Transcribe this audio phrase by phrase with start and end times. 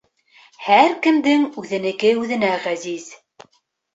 [0.67, 3.05] Һәр кемдең үҙенеке үҙенә ғәзиз.